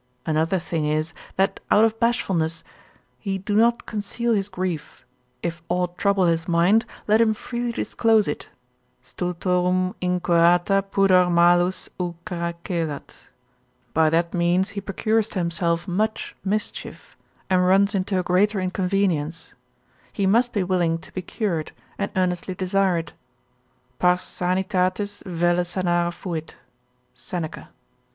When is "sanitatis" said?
24.23-25.21